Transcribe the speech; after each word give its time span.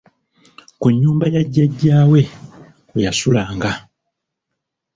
Ku 0.79 0.85
nnyumba 0.93 1.25
ya 1.33 1.41
jjajja 1.45 1.97
we 2.11 2.21
kwe 2.89 2.99
yasulanga. 3.05 3.71